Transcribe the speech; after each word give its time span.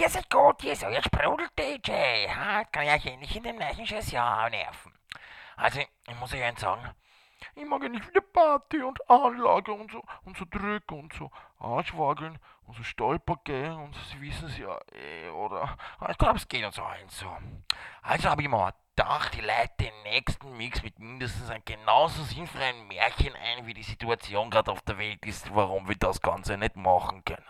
ihr 0.00 0.08
seid 0.08 0.30
gut, 0.30 0.64
ihr 0.64 0.74
seid 0.74 1.04
Sprudel-DJ. 1.04 2.26
Kann 2.72 2.84
ich 2.84 2.90
euch 2.90 3.06
endlich 3.06 3.36
in 3.36 3.42
dem 3.42 3.56
neuen 3.56 3.84
Jahr 3.84 4.48
nerven. 4.48 4.92
Also, 5.56 5.80
ich 5.80 6.18
muss 6.18 6.32
euch 6.32 6.42
eins 6.42 6.60
sagen. 6.60 6.94
Ich 7.54 7.66
mag 7.66 7.82
ja 7.82 7.88
nicht 7.88 8.08
wieder 8.08 8.22
Party 8.22 8.82
und 8.82 8.98
Anlage 9.10 9.72
und 9.72 9.90
so, 9.90 10.02
und 10.24 10.36
so 10.36 10.44
Drück 10.50 10.90
und 10.92 11.12
so 11.12 11.30
Arschwageln 11.58 12.38
und 12.66 12.76
so 12.76 12.82
Stolpergänge 12.82 13.76
und 13.76 13.94
Sie 14.10 14.20
wissen 14.20 14.48
es 14.48 14.58
ja, 14.58 14.78
eh, 14.92 15.28
oder? 15.30 15.76
Ich 16.10 16.18
glaube, 16.18 16.36
es 16.36 16.48
geht 16.48 16.64
uns 16.64 16.78
allen 16.78 17.08
so. 17.08 17.34
Also 18.02 18.28
habe 18.28 18.42
ich 18.42 18.48
mir 18.48 18.74
gedacht, 18.94 19.34
ich 19.34 19.44
leite 19.44 19.84
den 19.84 20.02
nächsten 20.02 20.56
Mix 20.56 20.82
mit 20.82 20.98
mindestens 20.98 21.50
einem 21.50 21.64
genauso 21.64 22.22
sinnfreien 22.24 22.86
Märchen 22.88 23.34
ein, 23.34 23.66
wie 23.66 23.74
die 23.74 23.82
Situation 23.82 24.50
gerade 24.50 24.70
auf 24.70 24.82
der 24.82 24.98
Welt 24.98 25.24
ist, 25.24 25.54
warum 25.54 25.88
wir 25.88 25.96
das 25.96 26.20
Ganze 26.20 26.58
nicht 26.58 26.76
machen 26.76 27.24
können. 27.24 27.44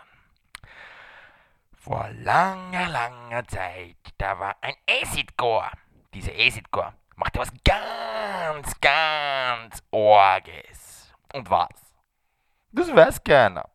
Vor 1.83 2.07
langer, 2.13 2.89
langer 2.89 3.43
Zeit, 3.47 3.97
da 4.19 4.37
war 4.37 4.55
ein 4.61 4.75
Acid-Core. 4.87 5.71
Dieser 6.13 6.31
Acid-Core 6.31 6.93
machte 7.15 7.39
was 7.39 7.51
ganz, 7.63 8.79
ganz 8.79 9.81
Orges. 9.89 11.11
Und 11.33 11.49
was? 11.49 11.69
Das 12.71 12.95
weiß 12.95 13.23
keiner. 13.23 13.67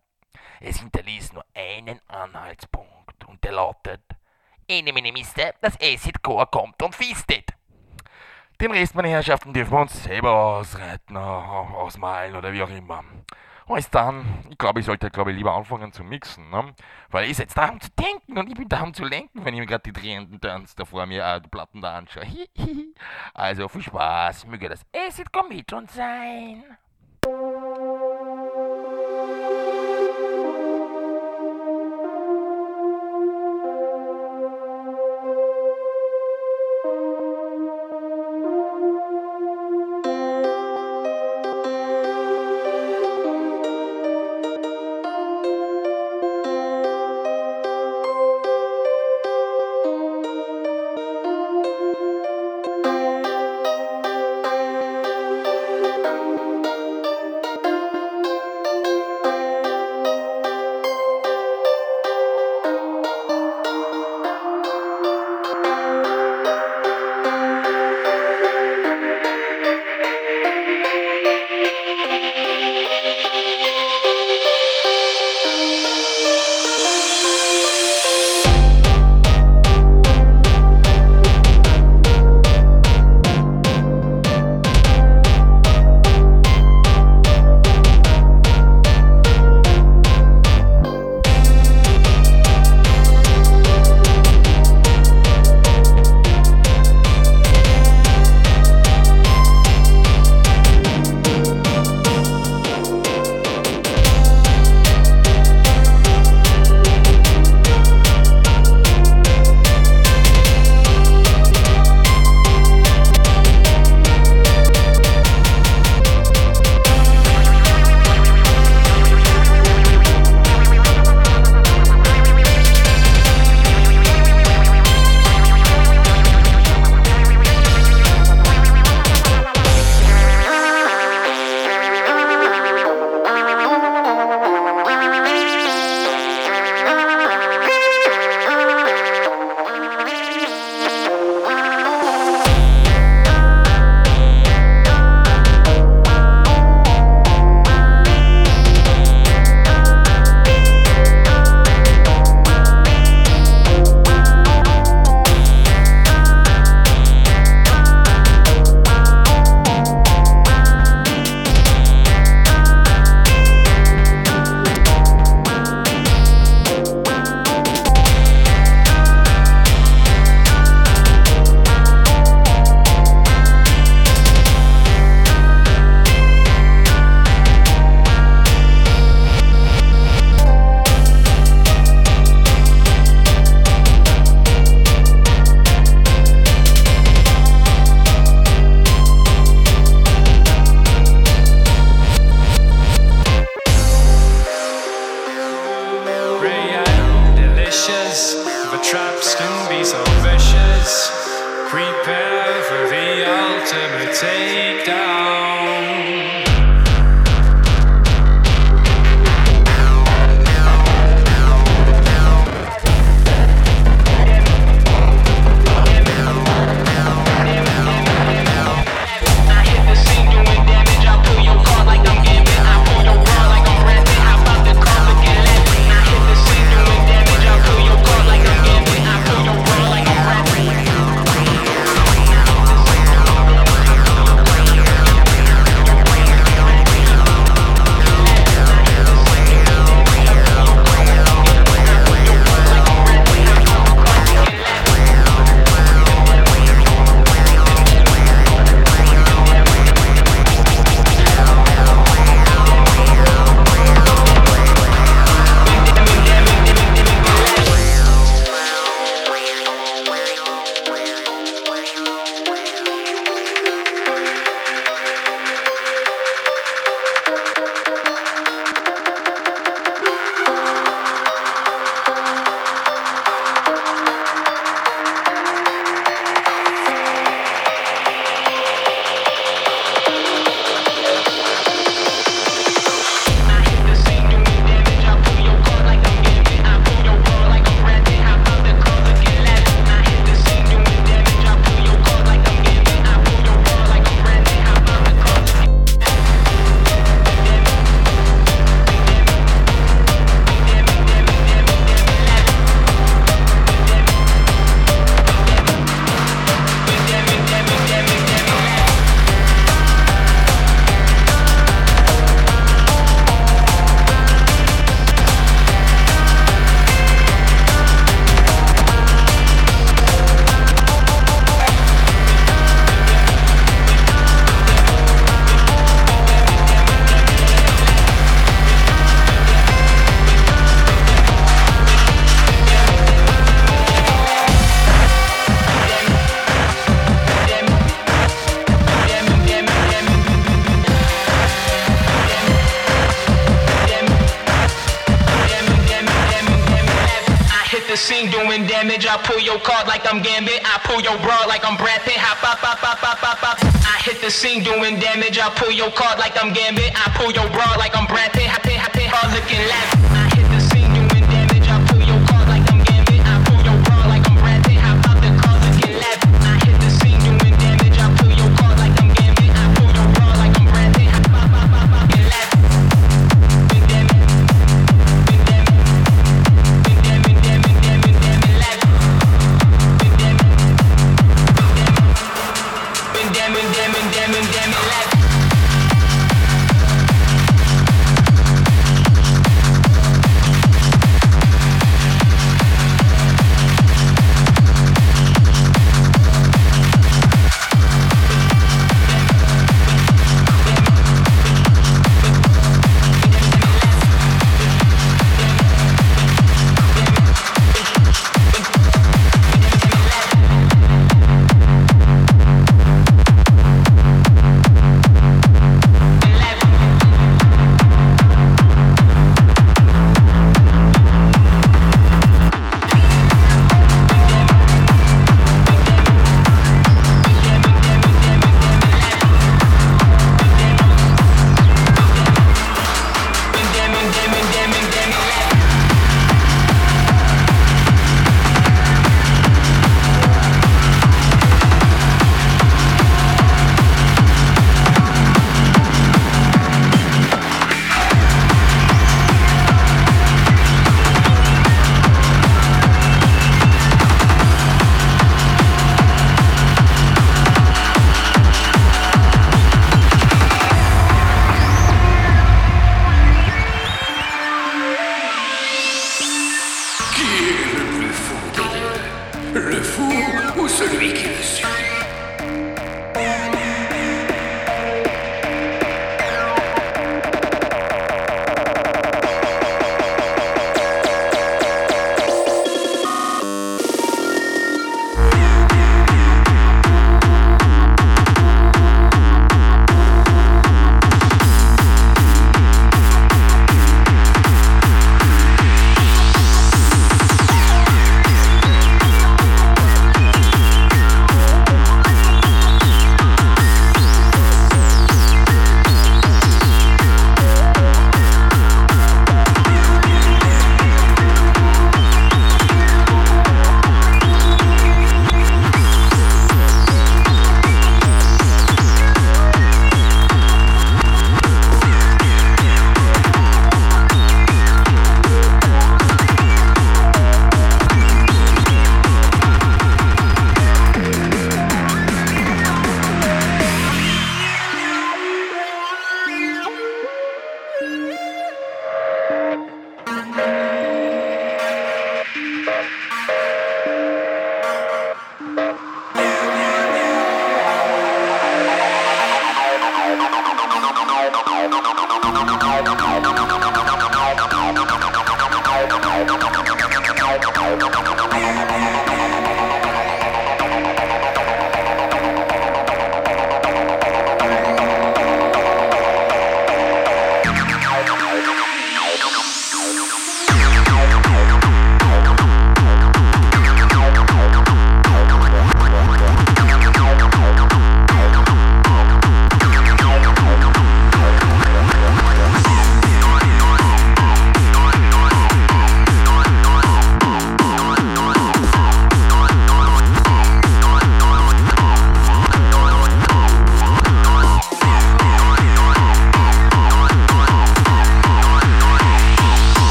Es 0.61 0.79
hinterließ 0.79 1.33
nur 1.33 1.45
einen 1.53 2.01
Anhaltspunkt 2.07 3.25
und 3.27 3.43
der 3.43 3.51
lautet, 3.51 4.05
Ene 4.69 4.93
mene 4.93 5.11
miste, 5.11 5.55
das 5.61 5.75
Acid 5.81 6.23
Core 6.23 6.47
kommt 6.47 6.81
und 6.85 6.95
fistet. 6.95 7.55
Den 8.61 8.71
Rest, 8.71 8.95
meine 8.95 9.09
Herrschaften, 9.09 9.53
dürfen 9.53 9.73
wir 9.73 9.81
uns 9.81 10.05
selber 10.05 10.31
ausreiten, 10.33 11.17
ausmalen 11.17 12.37
oder 12.37 12.53
wie 12.53 12.63
auch 12.63 12.71
immer. 12.71 13.03
Alles 13.69 13.91
dann, 13.91 14.45
ich 14.49 14.59
glaube, 14.59 14.79
ich 14.79 14.87
sollte 14.87 15.11
glaube 15.11 15.33
lieber 15.33 15.53
anfangen 15.53 15.93
zu 15.93 16.05
mixen, 16.05 16.51
ne? 16.51 16.73
Weil 17.11 17.29
ich 17.29 17.37
jetzt 17.37 17.59
da 17.59 17.69
um 17.69 17.81
zu 17.81 17.91
denken 17.91 18.39
und 18.39 18.49
ich 18.49 18.55
bin 18.55 18.69
da 18.69 18.83
um 18.83 18.95
zu 18.95 19.05
lenken, 19.05 19.45
wenn 19.45 19.55
ich 19.55 19.61
mir 19.61 19.67
gerade 19.67 19.83
die 19.83 19.93
drehenden 19.93 20.41
Turns 20.41 20.77
da 20.77 20.85
vor 20.85 21.05
mir, 21.07 21.25
äh, 21.25 21.41
die 21.41 21.49
Platten 21.49 21.83
da 21.83 21.97
anschaue. 21.97 22.25
also 23.35 23.67
viel 23.69 23.83
Spaß, 23.83 24.47
möge 24.47 24.69
das 24.69 24.87
Acid 24.95 25.29
mit 25.49 25.73
uns 25.73 25.95
sein. 25.95 26.63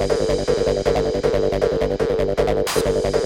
Thank 0.00 0.40
you. 3.14 3.19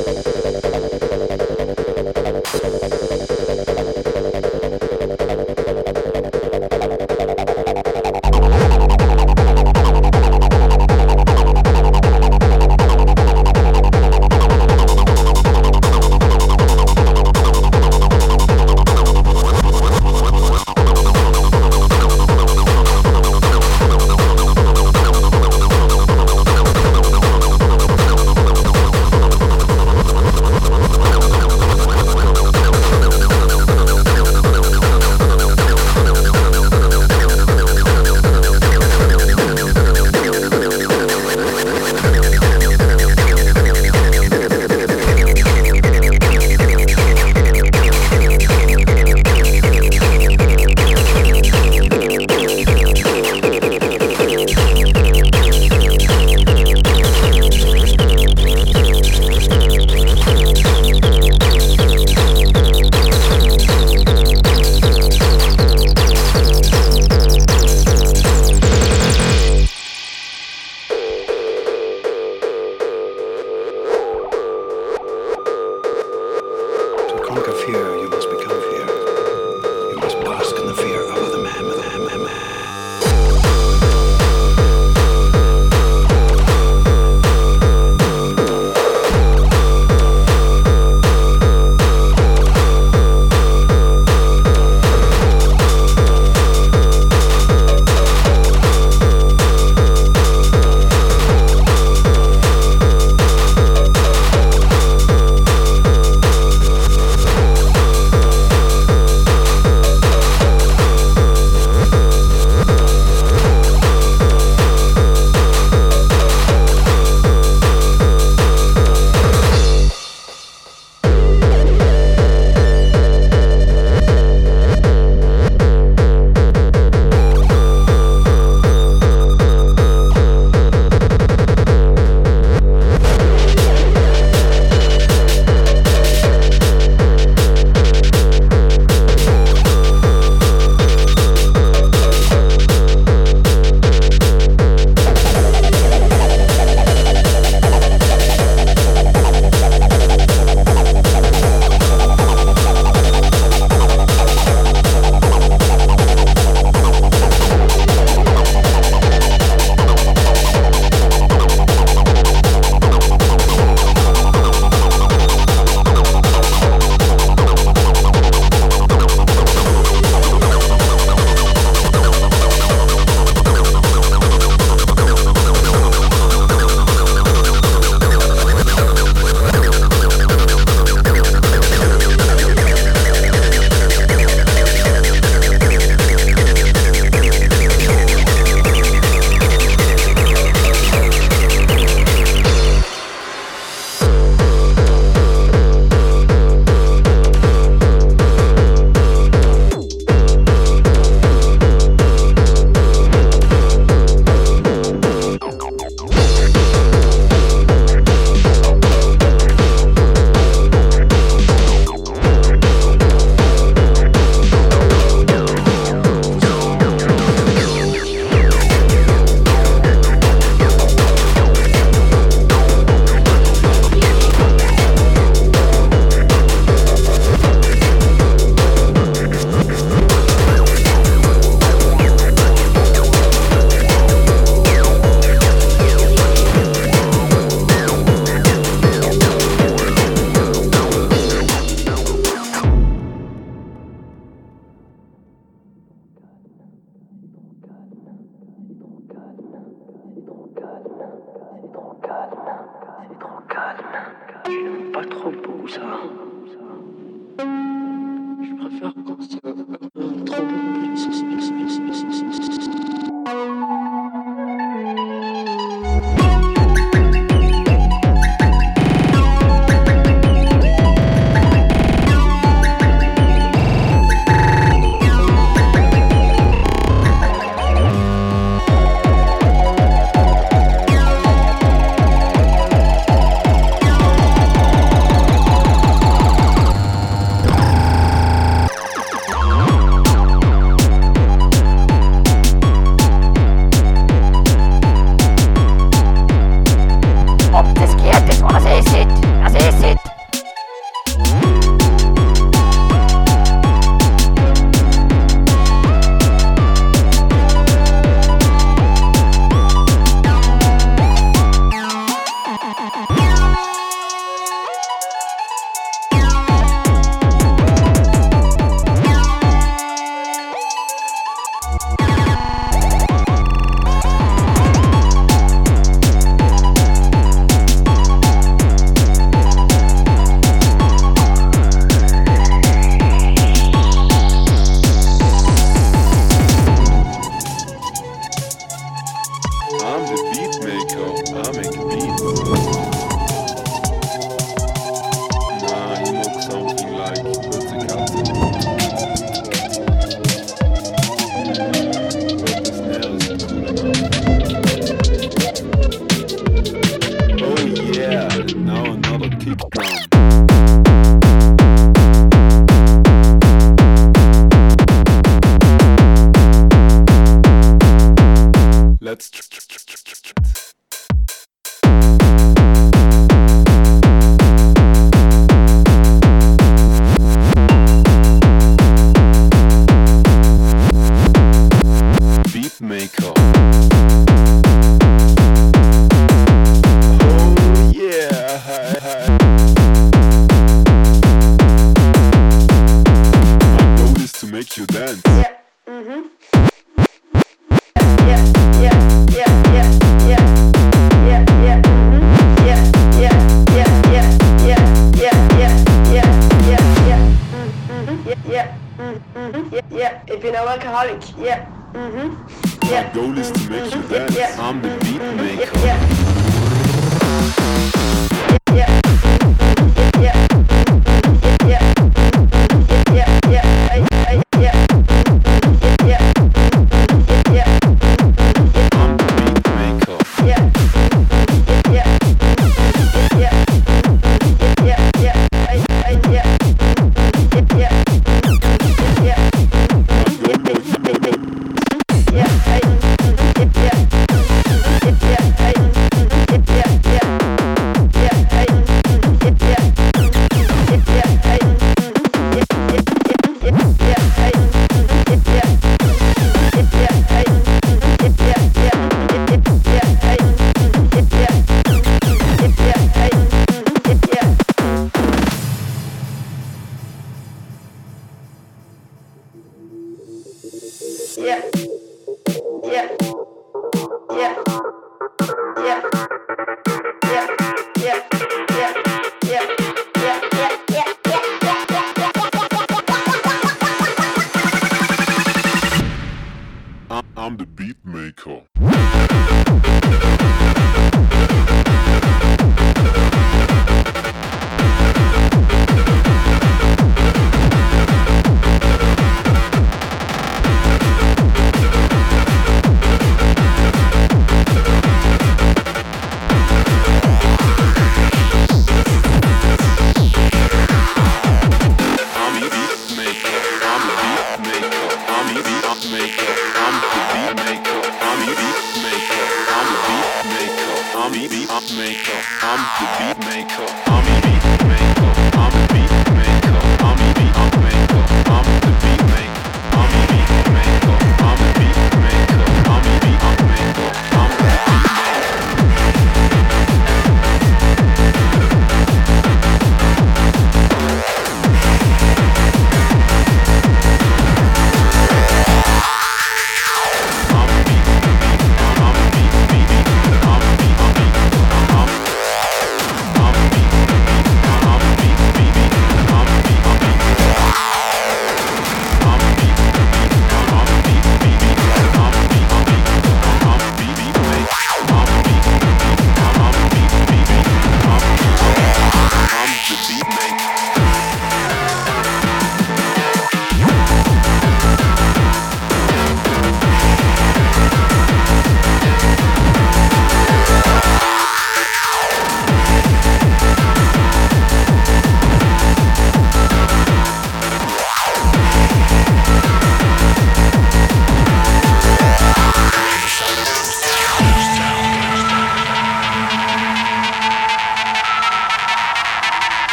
Yeah. 411.36 411.68
Mm-hmm. 411.94 412.23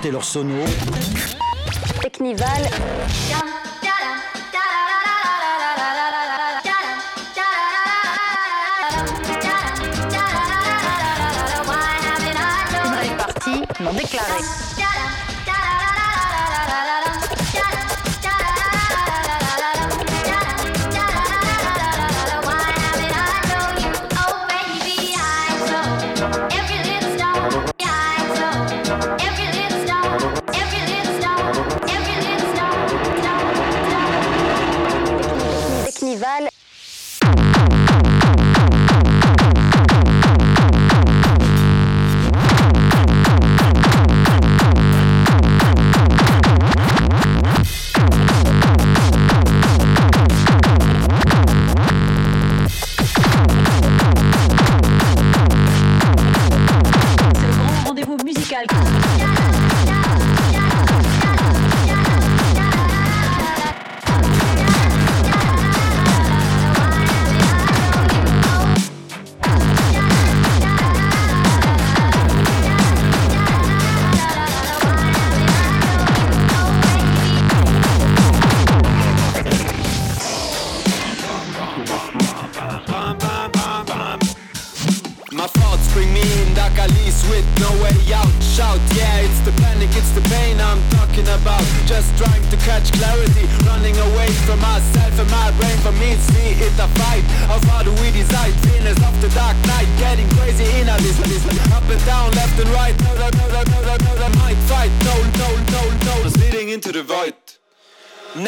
Taylor 0.00 0.24
Sono. 0.24 0.64
Technival. 2.00 2.68
Non 13.80 13.92
déclaré. 13.92 14.77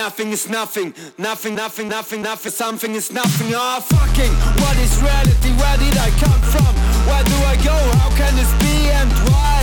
Nothing 0.00 0.32
is 0.32 0.48
nothing, 0.48 0.94
nothing, 1.18 1.54
nothing, 1.54 1.88
nothing, 1.88 2.22
nothing, 2.22 2.50
something 2.50 2.94
is 2.94 3.12
nothing. 3.12 3.52
Ah, 3.54 3.76
oh, 3.76 3.80
fucking, 3.82 4.32
what 4.62 4.74
is 4.78 4.96
reality? 4.96 5.52
Where 5.60 5.76
did 5.76 5.98
I 5.98 6.08
come 6.16 6.40
from? 6.40 6.72
Where 7.04 7.22
do 7.22 7.36
I 7.44 7.56
go? 7.62 7.76
How 7.98 8.08
can 8.16 8.34
this 8.34 8.50
be 8.64 8.88
and 8.88 9.12
why? 9.28 9.60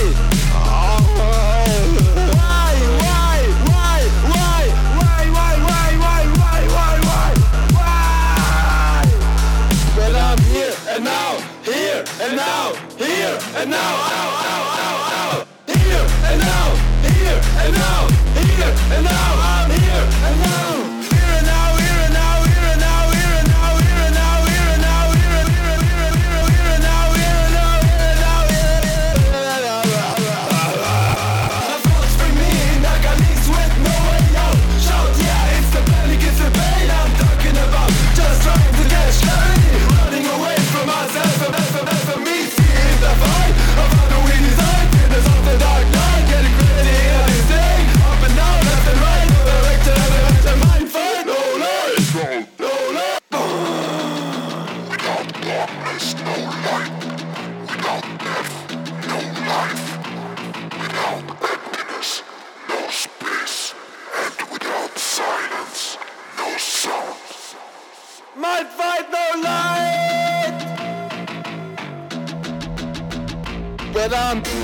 And 10.89 11.03
now, 11.03 11.37
here 11.63 12.05
and 12.21 12.35
now, 12.35 12.73
here 12.97 13.39
and 13.55 13.69
now, 13.71 15.45
here 15.67 16.07
and 16.25 16.39
now 16.39 16.86
here 17.27 17.41
and 17.59 17.73
now, 17.73 18.07
here 18.35 18.73
and 18.95 19.03
now, 19.03 19.31
I'm 19.39 19.71
here 19.71 20.07
and 20.27 20.39
now. 20.39 20.86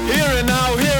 Here 0.05 0.37
and 0.37 0.47
now, 0.47 0.75
here 0.77 0.92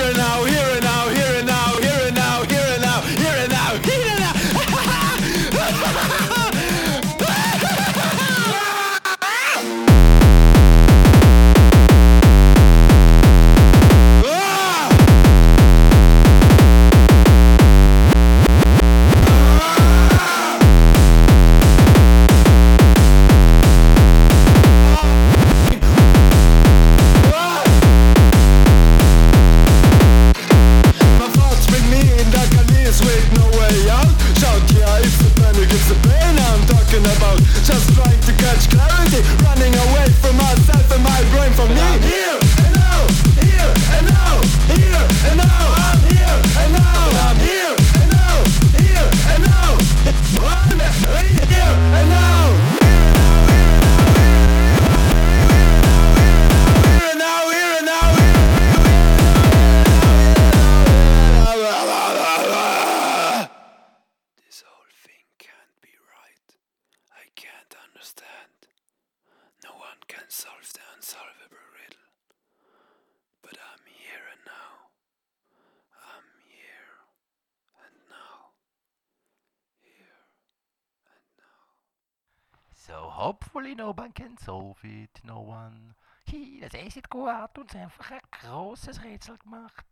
Hopefully 83.23 83.73
nobody 83.73 84.11
can 84.11 84.37
solve 84.37 84.83
it, 84.83 85.21
no 85.23 85.39
one. 85.39 85.95
Hi, 86.29 86.59
das 86.59 86.75
Acid 86.75 87.09
Goa 87.09 87.43
hat 87.43 87.57
uns 87.57 87.73
einfach 87.73 88.11
ein 88.11 88.19
großes 88.41 89.01
Rätsel 89.01 89.37
gemacht. 89.37 89.85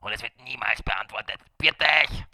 Und 0.00 0.10
es 0.10 0.20
wird 0.20 0.32
niemals 0.42 0.82
beantwortet. 0.82 1.38
Bitte! 1.56 2.26